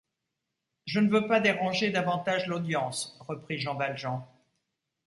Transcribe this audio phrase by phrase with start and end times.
[0.87, 4.25] Je ne veux pas déranger davantage l’audience, reprit Jean Valjean.